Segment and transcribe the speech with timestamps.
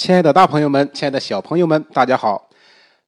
[0.00, 2.48] 亲爱的大朋友们，亲爱的小朋友们，大家好。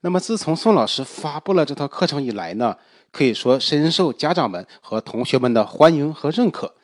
[0.02, 2.77] 那么自从宋老师发布了这套课程以来呢，
[3.11, 6.75] 可以说深受家长们和同学们的欢迎和认可。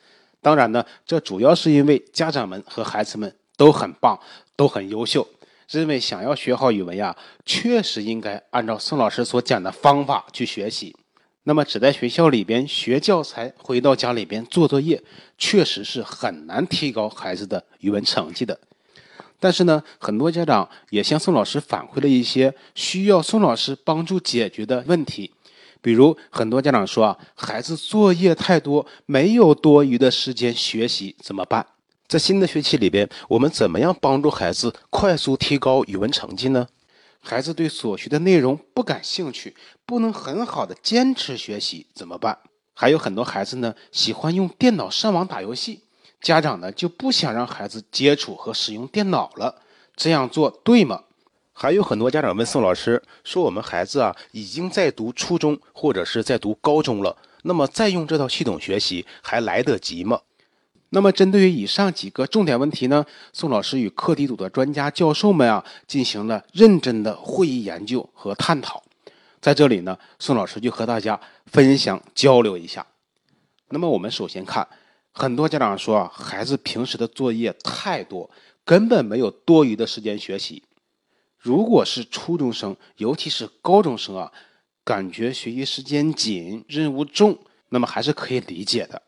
[0.41, 4.19] 当然呢，这主要是因为家长们和孩子们都很棒，
[4.55, 5.27] 都很优秀。
[5.69, 7.15] 认为想要学好语文呀，
[7.45, 10.95] 确实应该按照宋老师所讲的方法去学习。
[11.43, 15.03] 那么只在学校里边学教材，回到家里边做作业，
[15.37, 18.59] 确实是很难提高孩子的语文成绩的。
[19.39, 25.31] 但是呢，很多家长也向宋老师反馈了一些需要宋老师帮助解决的问题，
[25.81, 31.65] 比如很多家长说啊，孩子作业太多，没有多余的时间学习，怎么办？
[32.07, 36.67] 在新的学期里边，我们怎么样帮助孩子快速提高语文成绩呢？
[37.21, 42.39] 孩子对所学的内容不感兴趣，不能很好的坚持学习，怎么办？
[42.73, 45.81] 还有很多孩子呢，喜欢用电脑上网打游戏，
[46.21, 49.61] 家长呢就不想让孩子接触和使用电脑了，
[49.95, 51.03] 这样做对吗？
[51.53, 60.21] 还有很多家长问宋老师说，我们孩子啊已经在读初中或者是在读高中了，那么再用这套系统学习还来得及吗？
[60.91, 68.81] 那么，针对于以上几个重点问题呢，宋老师与课题组的专家教授们啊，进行了认真的会议研究和探讨。
[69.39, 72.83] 在这里呢，宋老师就和大家分享交流一下。
[73.69, 74.67] 那么，我们首先看，
[75.11, 78.29] 很多家长说啊，孩子平时的作业太多，
[78.63, 80.63] 根本没有多余的时间学习。
[81.37, 84.31] 如果是初中生，尤其是高中生啊，
[84.83, 87.37] 感觉学习时间紧，任务重，
[87.69, 89.01] 那么还是可以理解的。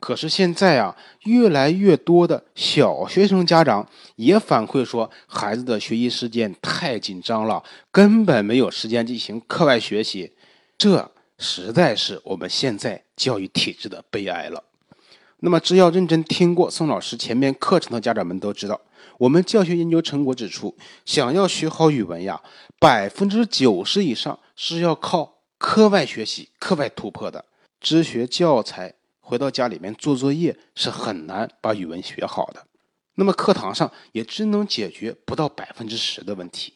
[0.00, 10.32] 可是现在啊，越来越多的小学生家长也反馈说，孩子的学习时间太紧张了，根本没有时间进行课外学习，
[10.76, 14.62] 这实在是我们现在教育体制的悲哀了。
[15.40, 18.80] 那么，只要认真听过宋老师前面课程的家长们都知道，
[19.18, 22.42] 我们教学研究成果指出，想要学好语文呀，
[22.80, 27.44] 百分之九十以上是要靠课外学习、课外突破的，
[27.80, 28.94] 只学教材。
[29.20, 32.64] 回到家里面做作业是很难把语文学好的，
[33.16, 36.72] 那么课堂上也只能解决不到百分之十的问题，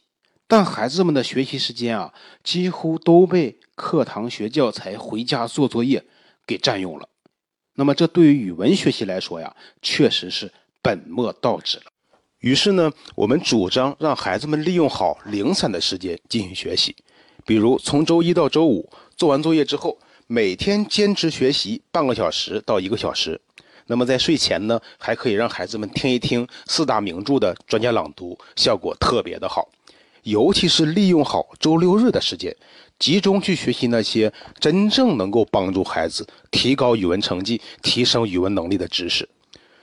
[0.46, 2.12] 但孩子们的学习时间啊，
[2.44, 6.04] 几乎都被课堂学教材、回家做作业
[6.46, 7.08] 给占用了。
[7.74, 11.84] 那么这对于语文学习来说呀，确实是本末倒置了。
[12.40, 16.94] 于是呢，我们主张让孩子们利用好零散的时间进行学习，
[17.46, 19.98] 比如从周一到周五做完作业之后。
[20.28, 23.38] 每天坚持学习半个小时到一个小时，
[23.88, 29.68] 那么在睡前呢，还可以让孩子们听一听四大名著的专家朗读，效果特别的好。
[30.22, 32.56] 尤其是利用好周六日的时间，
[33.02, 39.28] 集中去学习那些真正能够帮助孩子提高语文成绩、提升语文能力的知识。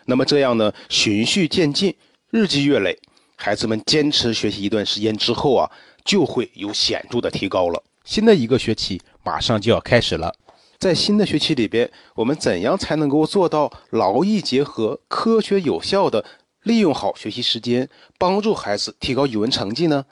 [0.05, 1.93] 那么这样呢，循序渐进，
[2.29, 2.97] 日积月累，
[3.35, 5.69] 孩子们坚持学习一段时间之后啊，
[6.05, 7.83] 就会有显著的提高了。
[8.05, 10.33] 新的一个学期马上就要开始了，
[10.77, 16.23] 在新的学期里边，我们怎样才能够做到劳逸结合、科学有效的
[16.63, 20.05] 利用好学习时间，帮助孩子提高语文成绩呢？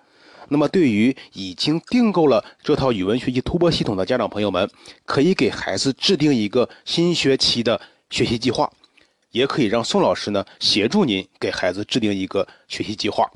[0.49, 4.69] 那么，对于已经订购了这套语文学习突破系统的家长朋友们，
[5.05, 8.71] 可以给孩子制定一个新学期的学习计划，
[9.31, 13.29] 也可以让宋老师呢协助您给孩子制定一个学习计划，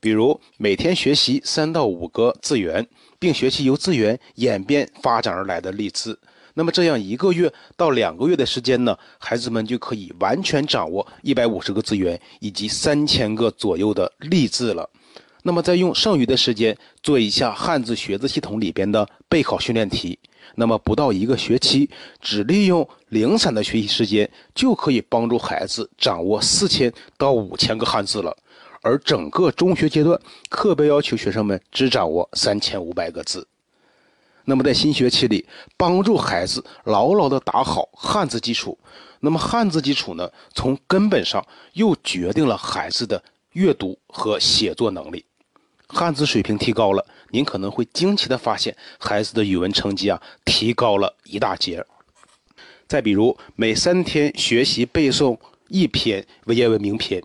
[0.00, 2.86] 比如每天学习三到五个字源。
[3.18, 6.20] 并学习由字源演变发展而来的例字，
[6.52, 14.86] 那么这样一个月到两个月的时间呢，孩子们就可以完全掌握一百五十个字源以及三千个左右的例字了。
[15.46, 20.18] 那么再用剩余的时间做一下汉字学字系统里边的备考训练题，
[20.56, 21.88] 那么不到一个学期，
[22.20, 28.36] 只利用零散的学习时间，就可以帮助孩子掌握四千到五千个汉字了。
[28.82, 33.46] 而整个中学阶段，课标要求学生们只掌握三千五百个字。
[34.46, 35.46] 那么在新学期里，
[35.76, 38.76] 帮助孩子牢牢地打好汉字基础。
[39.20, 45.24] 那么汉字基础呢，从根本上又决定了孩子的阅读和写作能力。
[45.88, 51.84] 汉字水平提高了，您可能会惊奇地发现，孩子的语文成绩啊，提高了一大截。
[52.88, 55.38] 再比如，每三天学习背诵
[55.68, 57.22] 一篇文言文名篇。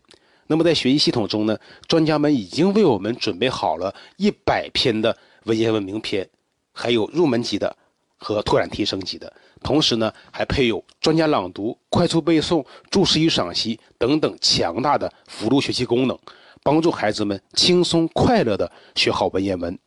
[0.47, 5.15] 那么在学习系统中呢，专家们已经为我们准备好了一百篇的
[5.45, 6.27] 文言文名篇，
[6.73, 7.75] 还有入门级的
[8.17, 9.31] 和拓展提升级的，
[9.63, 16.19] 同时呢还配有专家朗读、快速背诵、注释与赏析等等强大的辅助学习功能，
[16.63, 19.77] 帮助孩子们轻松快乐的学好文言文。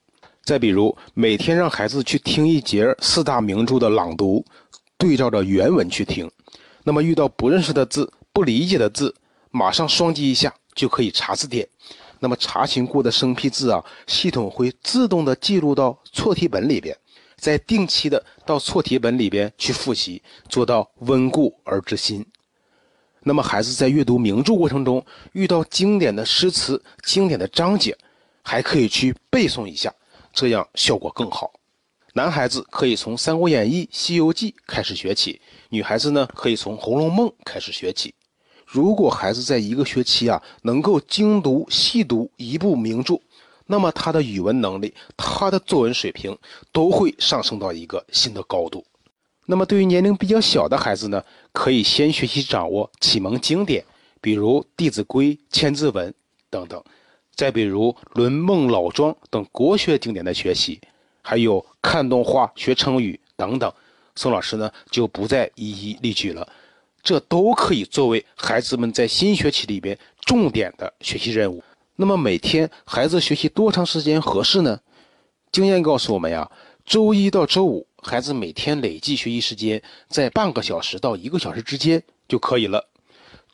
[0.43, 4.45] 再比如，每天让孩子去听一节四大名著的朗读，
[4.99, 6.31] 对照着原文去听，
[6.83, 9.15] 那么遇到不认识的字、不理解的字。
[9.51, 11.67] 马上双击一下就可以查字典，
[12.19, 16.95] 那么查询过的生僻字啊，系统会自动的记录到错题本里边，
[17.37, 22.27] 再定期的到错题本里边去复习，做到温故而知新。
[23.27, 27.97] 那么孩子在阅读名著过程中，遇到经典的诗词、经典的章节，
[28.43, 29.93] 还可以去背诵一下，
[30.33, 31.51] 这样效果更好。
[32.13, 35.41] 男孩子可以从《三国演义》《西游记》开始学起，
[35.71, 38.15] 女孩子呢可以从《红楼梦》开始学起。
[38.67, 43.19] 如果孩子在一个学期啊能够精读细读一部名著，
[43.67, 46.37] 那么他的语文能力、他的作文水平
[46.73, 48.85] 都会上升到一个新的高度。
[49.47, 53.85] 那么对于年龄比较小的孩子呢，可以先学习掌握启蒙经典，
[54.21, 56.11] 比如《弟子规》《千字文》
[56.49, 56.83] 等等，
[57.35, 60.81] 再比如《论孟》《老庄》等国学经典的学习，
[61.21, 63.73] 还有看动画学成语等等。
[64.17, 66.49] 宋老师呢就不再一一例举了，
[67.03, 71.63] 这都可以作为孩子们在新学期里边重点的学习任务。
[71.97, 74.81] 那么每天孩子学习多长时间合适呢？
[75.53, 76.51] 经验告诉我们呀，
[76.85, 77.87] 周一到周五。
[78.03, 82.87] 孩子每天累计学习时间在半个小时到一个小时之间就可以了。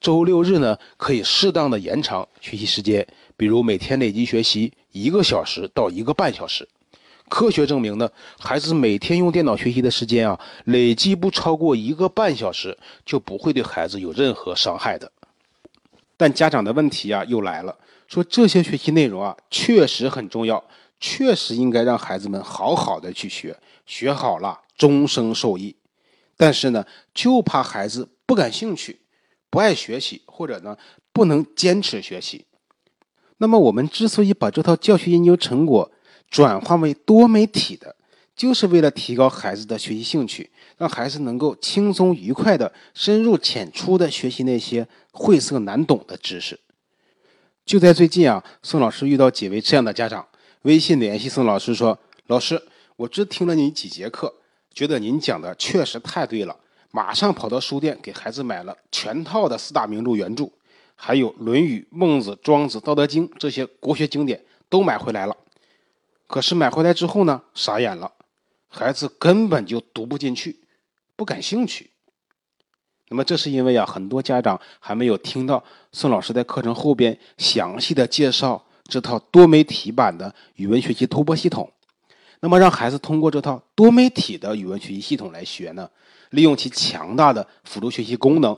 [0.01, 3.07] 周六日呢，可以适当的延长学习时间，
[3.37, 6.69] 比如每天累计学习一个小时到一个半小时。
[7.29, 8.11] 科学证明呢，
[8.41, 15.13] 孩子每天用电脑学习的时间啊，累计不超过一个半小时，就不会对孩子有任何伤害的。
[16.17, 17.79] 但家长的问题啊又来了，
[18.09, 20.65] 说这些学习内容啊确实很重要。
[21.01, 25.75] 确实应该让孩子们好好的去学，学好了终生受益。
[26.37, 29.01] 但是呢，就怕孩子不感兴趣、
[29.49, 30.77] 不爱学习，或者呢
[31.13, 32.45] 不能坚持学习。
[33.39, 35.91] 那么我们之所以把这套教学研究成果
[36.29, 37.97] 转化为多媒体的，
[38.37, 46.61] 就是为了提高孩子的学习兴趣，让孩子能够轻松愉快的、深入浅出的学习那些晦涩难懂的知识。
[47.65, 50.27] 就在最近啊，宋老师遇到几位这样的家长。
[50.63, 51.99] 微信联系宋老师说
[52.29, 52.63] ：“老师，
[52.97, 54.35] 我只听了你几节课，
[54.75, 56.55] 觉得您讲的确实太对了，
[56.91, 60.51] 马上跑到书店给孩子买了全套的四大名著原著，
[60.95, 65.35] 还有《论语》《孟子》《庄子》《道德经》这些国学经典都买回来了。
[66.27, 68.13] 可是买回来之后呢，傻眼了，
[68.69, 70.61] 孩子根本就读不进去，
[71.17, 71.91] 不感兴趣。
[73.09, 81.73] 那么这是因为啊，很多家长还没有听到宋老师在课程后边详细的介绍。”这套多媒体版的语文学习突破系统，
[82.41, 85.89] 那么让孩子通过这套多媒体的语文学习系统来学呢？
[86.31, 88.57] 利用其强大的辅助学习功能，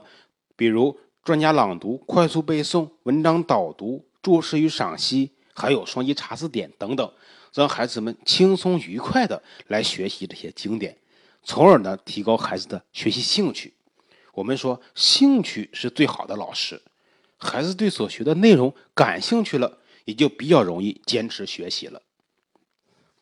[0.55, 7.11] 比如专家朗读、快速背诵、文章导读、注释与赏析，还有双击查字典等等，
[7.53, 10.95] 让孩子们轻松愉快的来学习这些经典，
[11.43, 13.73] 从而呢提高孩子的学习兴趣。
[14.33, 16.81] 我们说，兴趣是最好的老师，
[17.37, 19.79] 孩子对所学的内容感兴趣了。
[20.05, 22.01] 也就比较容易坚持学习了。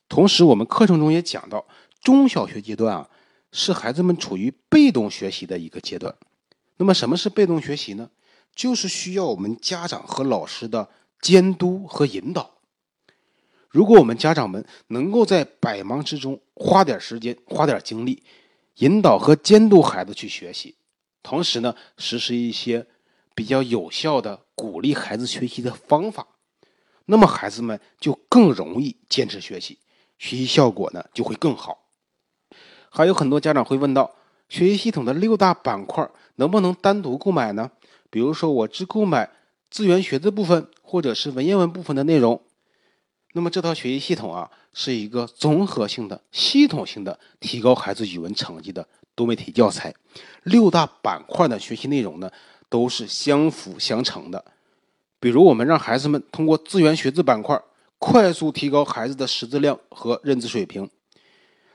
[0.10, 1.66] 同时，我们课程中也讲到，
[2.01, 3.10] 中小学阶段啊，
[3.51, 6.13] 是孩子们处于被动学习的一个阶段。
[6.78, 8.10] 那么，什么是被动学习呢？
[8.54, 10.89] 就是需要我们家长和老师的
[11.22, 12.51] 监督和引导。
[13.69, 18.22] 如果我们家长们能够在百忙之中花点时间、花点精力，
[18.80, 20.75] 引导和监督孩子去学习，
[21.24, 22.86] 同时呢，实施一些
[23.34, 26.27] 比较有效的鼓励孩子学习的方法。
[27.12, 29.77] 那么孩子们就更容易坚持学习，
[30.18, 31.80] 学习效果呢就会更好。
[32.89, 34.15] 还有很多家长会问到，
[34.48, 37.70] 学习系统的六大板块能不能单独购买呢？
[38.10, 39.30] 比如说我只购买
[39.70, 42.41] 资源学的部分，或者是文言文部分的内容。
[43.34, 49.94] 那么这套学习系统啊，是一个综合性的、系统性的提高孩子语文成绩的多媒体教材。
[50.44, 52.32] 六大板块的学习内容呢，
[52.70, 54.46] 都是相辅相成的。
[55.22, 57.62] 比如，我们让孩子们通过资源学字板块
[58.00, 60.90] 快速提高孩子的识字量和认字水平，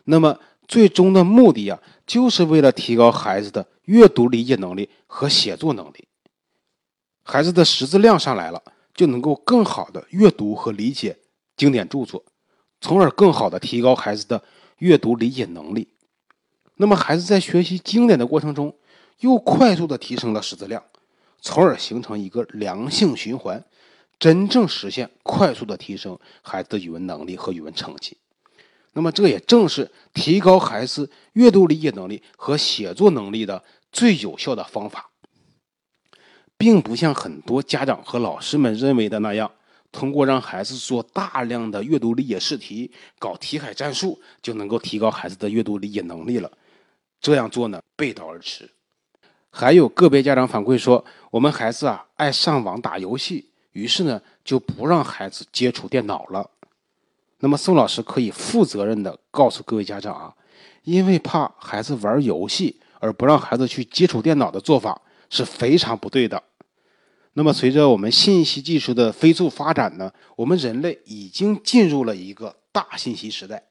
[0.05, 6.09] 那么最终的目的呀，就是为了提高孩子的阅读理解能力和写作能力。
[7.23, 8.61] 孩子的识字量上来了，
[8.93, 11.17] 就能够更好的阅读和理解
[11.57, 12.25] 经典著作，
[12.81, 14.43] 从而更好的提高孩子的
[14.79, 15.87] 阅读理解能力。
[16.75, 18.77] 那么，孩子在学习经典的过程中，
[19.21, 20.83] 又快速的提升了识字量。
[21.41, 23.65] 从而形成一个良性循环，
[24.19, 28.17] 真正实现快速的提升孩子的语文能力和语文成绩。
[28.93, 33.63] 那么，这也正是提高孩子阅读理解能力和写作能力的
[33.93, 35.11] 最有效的方法，
[36.57, 39.53] 并不像很多家长和老师们认为的那样，
[39.93, 46.51] 通过让孩子做大量的阅读理解试题、搞题海战术就能够提高孩子的阅读理解能力了。
[47.21, 48.71] 这样做呢，背道而驰。
[49.59, 56.51] 还有个别家长反馈说，我们孩子啊爱上网打游戏，于是呢就不让孩子接触电脑了。
[57.39, 60.35] 那么宋老师可以负责任的告诉各位家长啊，
[60.83, 66.43] 因为怕孩子玩游戏而不让孩子去接触电脑的做法是非常不对的。
[67.33, 73.63] 那么随着我们信息技术的飞速发展呢，我们人类已经进入了一个大信息时代，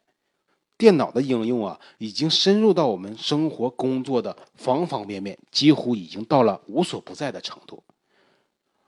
[0.77, 7.84] 电脑的应用啊已经深入到我们生活工作的方方面面，几乎已经到了无所不在的程度。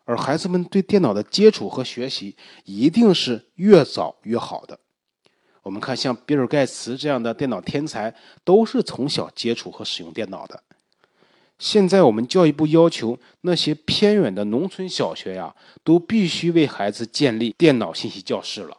[0.06, 4.80] 而孩子们对电脑的接触和学习一定是越早越好的。
[5.64, 8.16] 我们看，像比尔盖茨这样的电脑天才，
[8.46, 10.64] 都是从小接触和使用电脑的。
[11.60, 15.54] 现在我们教育部要求那些偏远的农村小学呀，
[15.84, 18.78] 都必须为孩子建立电脑信息教室了。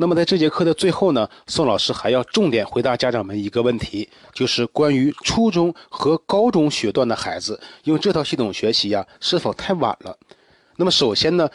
[0.00, 10.16] 那么在这节课的最后呢，宋老师还要重点回答家长们一个问题，就是关于初中和高中学段的孩子用这套系统学习呀，是否太晚了？
[10.76, 11.50] 那么首先呢，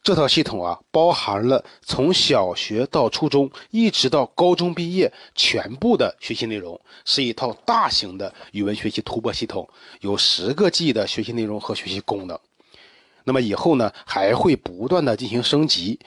[0.00, 9.68] 这套系统啊，包含了从小学到初中，一直到高中毕业全部的学习内容，是一套大型的语文学习突破系统，
[10.02, 12.38] 有十个 G 的学习内容和学习功能。
[13.24, 15.98] 那么以后呢，还会不断的进行升级，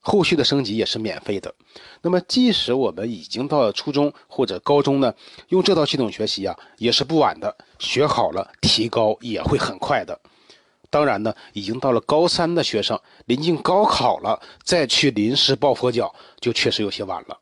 [0.00, 1.54] 后续的升级也是免费的。
[2.02, 5.14] 那么即使我们已经到了初中或者高中呢，
[5.48, 10.18] 用这套系统学习啊，也是不晚的，学好了提高也会很快的。
[10.90, 17.38] 当然呢，已经到了高三的学生，临近高考了，再去临时抱佛脚，就确实有些晚了。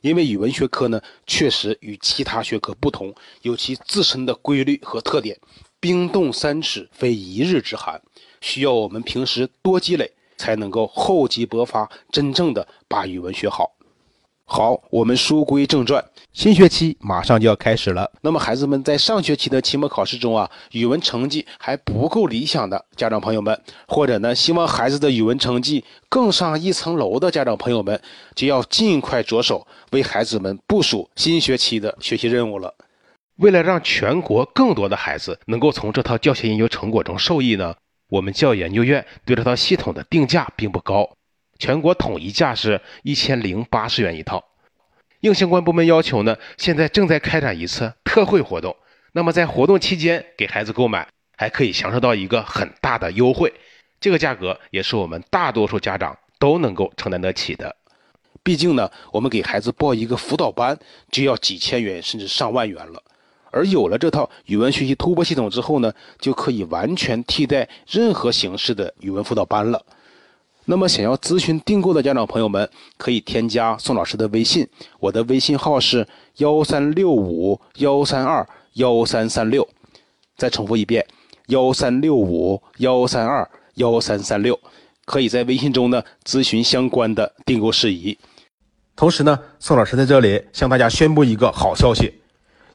[0.00, 5.38] 因为语文学科呢，确实与其他学科不同，有其自身的规律和特点。
[5.80, 8.02] 冰冻三尺，非一日之寒，
[8.40, 13.72] 需要我们平时多积累，才能够厚积薄发，真正的把语文学好。
[14.50, 16.02] 好，我们书归正传，
[16.32, 18.10] 新学期马上就要开始了。
[18.22, 28.00] 那么，孩子们在上学期的期末考试中啊，语文成绩还不够理想的家长朋友们，或者呢，希望孩子的语文成绩更上一层楼的家长朋友们，
[28.34, 32.74] 就要尽快着手为孩子们部署新学期的学习任务了。
[33.36, 37.74] 为了让全国更多的孩子能够从这套教学研究成果中受益呢，
[38.08, 41.16] 我们教研究院对这套系统的定价并不高。
[41.58, 44.44] 全国统一价是一千零八十元一套，
[45.20, 48.76] 应相关部门要求呢，现在正在开展一次特惠活动。
[49.12, 53.52] 那么在活动期间给孩子购买，还可以享受到一个很大的优惠，
[53.98, 57.74] 这个价格也是我们大多数家长都能够承担得起的。
[58.44, 60.78] 毕竟呢，我们给孩子报一个辅导班
[61.10, 63.02] 就要几千元甚至上万元了，
[63.50, 69.84] 而有了这套语文学习突破系统之后呢，就可以完全替代任何形式的语文辅导班了。
[70.70, 74.68] 那么，想要咨询订购的家长朋友们，可以添加宋老师的微信，
[75.00, 79.66] 我的微信号是幺三六五幺三二幺三三六。
[80.36, 81.06] 再重复一遍，
[81.46, 84.60] 幺三六五幺三二幺三三六，
[85.06, 88.18] 可以在微信中呢咨询相关的订购事宜。
[88.94, 92.17] 同时呢，宋老师在这里向大家宣布一个好消息，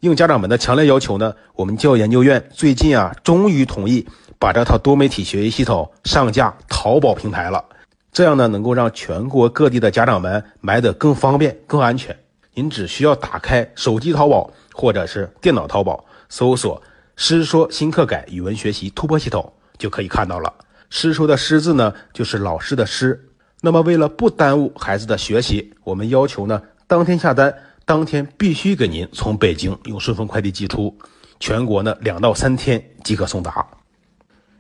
[0.03, 4.05] 应家长们的强烈要求呢，我们教育研究院最近啊，终于同意
[4.37, 7.63] 把这套多媒体学习系统上架淘宝平台了。
[8.11, 12.13] 这样呢，能够让全国各地的家长们买得更方便、更安全。
[12.53, 16.83] 您只需要打开手机淘宝或者是电脑淘宝，搜索
[17.15, 20.53] “师说新课改语文学习突破系统”，就可以看到了。
[20.89, 23.29] 师说的“师”字呢，就是老师的“师”。
[23.63, 27.55] 那么，为了不耽误孩子的学习，我们要求呢，当天下单，
[27.85, 30.97] 当天必须给您从北京用顺丰快递寄出，
[31.39, 33.65] 全国呢两到三天即可送达。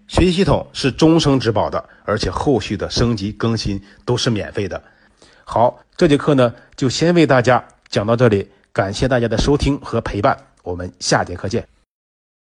[0.07, 4.83] 学习系统是终生质保的，而且后续的升级更新都是免费的。
[5.45, 11.65] 好，这节课呢就先为大家讲到这里，感谢大家的收听和陪伴，我们下节课见。